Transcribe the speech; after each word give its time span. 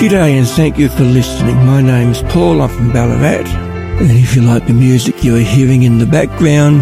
G'day 0.00 0.38
and 0.38 0.48
thank 0.48 0.78
you 0.78 0.88
for 0.88 1.04
listening. 1.04 1.56
My 1.66 1.82
name's 1.82 2.22
Paul, 2.22 2.62
I'm 2.62 2.70
from 2.70 2.90
Ballarat. 2.90 3.46
And 4.00 4.10
if 4.10 4.34
you 4.34 4.40
like 4.40 4.66
the 4.66 4.72
music 4.72 5.22
you 5.22 5.36
are 5.36 5.40
hearing 5.40 5.82
in 5.82 5.98
the 5.98 6.06
background, 6.06 6.78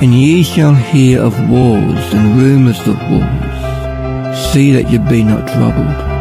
And 0.00 0.14
ye 0.14 0.42
shall 0.42 0.74
hear 0.74 1.20
of 1.20 1.32
wars 1.50 2.14
and 2.14 2.40
rumours 2.40 2.80
of 2.80 2.98
wars. 3.10 4.42
See 4.52 4.72
that 4.72 4.90
ye 4.90 4.98
be 4.98 5.22
not 5.22 5.48
troubled. 5.48 6.11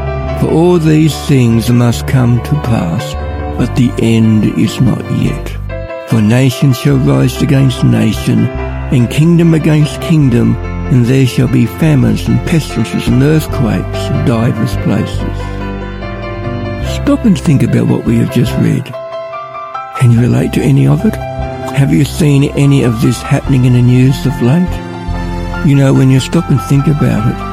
For 0.42 0.50
all 0.50 0.80
these 0.80 1.16
things 1.28 1.70
must 1.70 2.08
come 2.08 2.42
to 2.42 2.62
pass, 2.64 3.14
but 3.60 3.76
the 3.76 3.92
end 4.00 4.44
is 4.58 4.82
not 4.82 5.04
yet. 5.22 6.10
For 6.10 6.20
nation 6.20 6.74
shall 6.74 6.98
rise 6.98 7.44
against 7.44 7.84
nation, 7.84 8.48
and 8.48 9.08
kingdom 9.08 9.54
against 9.54 10.02
kingdom, 10.02 10.56
and 10.56 11.06
there 11.06 11.28
shall 11.28 11.48
be 11.48 11.68
famines 11.68 12.28
and 12.28 12.40
pestilences 12.48 13.08
and 13.08 13.22
earthquakes 13.22 14.10
in 14.10 14.26
divers 14.26 14.76
places. 14.78 15.38
Stop 16.96 17.24
and 17.24 17.40
think 17.40 17.62
about 17.62 17.88
what 17.88 18.06
we 18.06 18.18
have 18.18 18.34
just 18.34 18.52
read. 18.54 18.86
Can 20.00 20.10
you 20.10 20.22
relate 20.22 20.54
to 20.54 20.62
any 20.62 20.88
of 20.88 21.06
it? 21.06 21.14
Have 21.78 21.94
you 21.94 22.04
seen 22.04 22.46
any 22.58 22.82
of 22.82 23.00
this 23.04 23.22
happening 23.22 23.66
in 23.66 23.74
the 23.74 23.82
news 23.84 24.26
of 24.26 24.42
late? 24.42 25.68
You 25.68 25.76
know, 25.76 25.94
when 25.94 26.10
you 26.10 26.20
stop 26.20 26.50
and 26.50 26.60
think 26.64 26.88
about 26.88 27.32
it, 27.32 27.51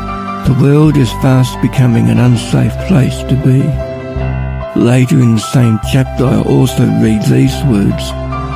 the 0.49 0.63
world 0.63 0.97
is 0.97 1.13
fast 1.21 1.61
becoming 1.61 2.09
an 2.09 2.19
unsafe 2.19 2.73
place 2.89 3.23
to 3.25 3.37
be. 3.45 3.61
Later 4.81 5.21
in 5.21 5.35
the 5.35 5.51
same 5.53 5.79
chapter 5.93 6.25
I 6.25 6.41
also 6.41 6.87
read 7.03 7.21
these 7.25 7.55
words 7.65 8.09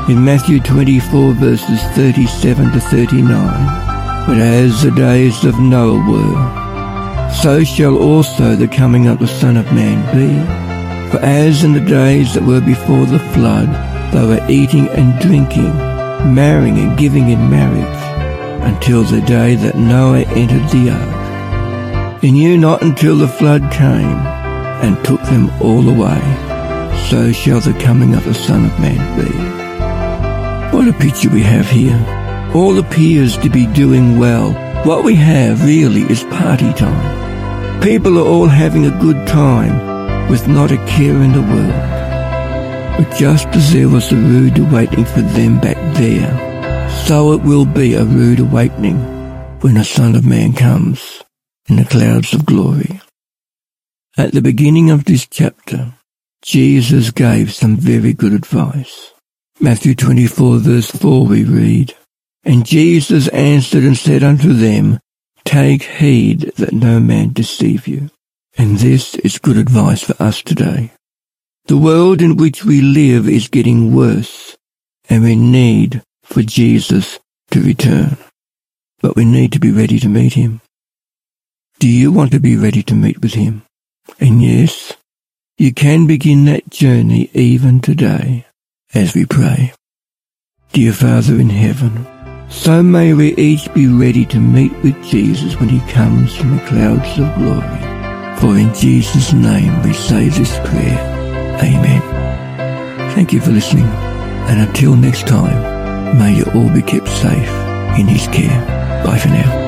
in 0.09 0.25
Matthew 0.25 0.59
24 0.61 1.35
verses 1.35 1.83
37 1.95 2.73
to 2.73 2.81
39. 2.81 3.29
But 4.27 4.39
as 4.39 4.83
the 4.83 4.91
days 4.93 5.45
of 5.45 5.61
Noah 5.61 6.01
were, 6.11 7.31
so 7.43 7.63
shall 7.63 7.99
also 7.99 8.57
the 8.57 8.69
coming 8.69 9.07
of 9.07 9.19
the 9.19 9.29
Son 9.29 9.59
of 9.59 9.71
Man 9.75 10.01
be. 10.17 10.33
For 11.11 11.23
as 11.23 11.63
in 11.63 11.75
the 11.75 11.81
days 11.81 12.33
that 12.33 12.43
were 12.43 12.63
before 12.63 13.05
the 13.05 13.21
flood, 13.35 13.69
they 14.15 14.25
were 14.25 14.47
eating 14.49 14.89
and 14.89 15.21
drinking, 15.21 15.77
marrying 16.35 16.79
and 16.79 16.99
giving 16.99 17.29
in 17.29 17.51
marriage, 17.51 18.03
until 18.65 19.03
the 19.03 19.21
day 19.21 19.57
that 19.57 19.77
Noah 19.77 20.25
entered 20.29 20.67
the 20.71 20.91
ark. 20.91 21.22
He 22.23 22.31
knew 22.31 22.57
not 22.57 22.83
until 22.83 23.17
the 23.17 23.27
flood 23.27 23.63
came 23.73 24.21
and 24.85 25.05
took 25.05 25.21
them 25.23 25.51
all 25.61 25.89
away. 25.89 26.23
So 27.11 27.33
shall 27.33 27.59
the 27.59 27.77
coming 27.81 28.15
of 28.15 28.25
the 28.25 28.33
Son 28.33 28.65
of 28.65 28.79
Man 28.79 29.03
be. 29.19 30.77
What 30.77 30.87
a 30.87 30.93
picture 30.93 31.31
we 31.31 31.43
have 31.43 31.69
here. 31.69 31.99
All 32.55 32.79
appears 32.79 33.37
to 33.39 33.51
be 33.51 33.67
doing 33.67 34.21
well. 34.21 34.53
What 34.87 35.03
we 35.03 35.17
have 35.17 35.65
really 35.65 36.03
is 36.03 36.23
party 36.23 36.73
time. 36.75 37.83
People 37.83 38.17
are 38.21 38.29
all 38.29 38.47
having 38.47 38.87
a 38.87 39.01
good 39.01 39.27
time 39.27 40.29
with 40.31 40.47
not 40.47 40.71
a 40.71 40.77
care 40.87 41.21
in 41.21 41.33
the 41.33 41.41
world. 41.41 42.99
But 42.99 43.19
just 43.19 43.49
as 43.49 43.73
there 43.73 43.89
was 43.89 44.13
a 44.13 44.17
rude 44.17 44.59
awakening 44.61 45.07
for 45.07 45.23
them 45.23 45.59
back 45.59 45.77
there, 45.97 46.31
so 47.05 47.33
it 47.33 47.43
will 47.43 47.67
be 47.67 47.95
a 47.95 48.05
rude 48.05 48.39
awakening 48.39 49.01
when 49.61 49.75
the 49.75 49.85
Son 49.85 50.15
of 50.15 50.25
Man 50.25 50.53
comes 50.53 51.25
in 51.69 51.77
the 51.77 51.85
clouds 51.85 52.33
of 52.33 52.47
glory. 52.47 53.01
At 54.17 54.33
the 54.33 54.43
beginning 54.43 54.91
of 54.91 55.05
this 55.05 55.27
chapter, 55.27 55.95
Jesus 56.43 57.11
gave 57.11 57.53
some 57.53 57.77
very 57.77 58.13
good 58.13 58.33
advice. 58.33 59.13
Matthew 59.61 59.95
24 59.95 60.59
verse 60.59 60.91
4 60.91 61.27
we 61.27 61.45
read, 61.45 61.95
And 62.45 62.67
Jesus 62.67 63.29
answered 63.29 63.85
and 63.85 63.97
said 63.97 64.23
unto 64.25 64.53
them, 64.53 64.99
Take 65.45 65.83
heed 65.83 66.53
that 66.57 66.73
no 66.73 67.01
man 67.01 67.33
deceive 67.33 67.87
you. 67.87 68.11
And 68.59 68.79
this 68.79 69.15
is 69.17 69.39
good 69.39 69.57
advice 69.57 70.03
for 70.03 70.21
us 70.23 70.43
today. 70.43 70.93
The 71.67 71.77
world 71.77 72.21
in 72.21 72.37
which 72.37 72.65
we 72.65 72.81
live 72.81 73.29
is 73.29 73.49
getting 73.49 73.95
worse, 73.95 74.57
and 75.09 75.23
we 75.23 75.37
need 75.37 76.03
for 76.25 76.43
Jesus 76.43 77.19
to 77.53 77.63
return. 77.63 78.17
But 79.01 79.17
we 79.17 79.25
need 79.25 79.53
to 79.53 79.61
be 79.61 79.71
ready 79.71 79.99
to 80.01 80.09
meet 80.09 80.35
him. 80.35 80.61
Do 81.83 81.89
you 81.89 82.13
want 82.13 82.31
to 82.31 82.39
be 82.39 82.55
ready 82.55 82.85
to 82.85 82.95
meet 82.95 83.21
with 83.23 83.35
him? 83.35 83.63
And 84.21 84.41
yes, 84.41 84.93
you 85.59 85.75
can 85.75 86.07
begin 86.07 86.45
that 86.45 86.71
journey 86.71 87.29
even 87.35 87.81
today 87.81 88.47
as 88.95 89.17
we 89.17 89.27
pray. 89.27 89.73
Dear 90.73 90.93
Father 90.93 91.35
in 91.41 91.51
heaven, 91.51 92.07
so 92.49 92.85
may 92.85 93.15
we 93.15 93.35
each 93.35 93.75
be 93.75 93.89
ready 93.89 94.25
to 94.27 94.39
meet 94.39 94.73
with 94.85 94.95
Jesus 95.03 95.59
when 95.59 95.71
he 95.71 95.81
comes 95.91 96.39
in 96.39 96.57
the 96.57 96.63
clouds 96.67 97.19
of 97.19 97.35
glory. 97.35 98.39
For 98.39 98.57
in 98.57 98.73
Jesus' 98.75 99.33
name 99.33 99.83
we 99.83 99.93
say 99.93 100.29
this 100.29 100.57
prayer. 100.59 101.01
Amen. 101.65 103.11
Thank 103.17 103.33
you 103.33 103.41
for 103.41 103.51
listening. 103.51 103.89
And 104.47 104.69
until 104.69 104.95
next 104.95 105.27
time, 105.27 106.17
may 106.17 106.37
you 106.37 106.45
all 106.55 106.73
be 106.73 106.83
kept 106.83 107.09
safe 107.09 107.51
in 107.99 108.07
his 108.07 108.29
care. 108.29 109.03
Bye 109.05 109.19
for 109.19 109.31
now. 109.31 109.62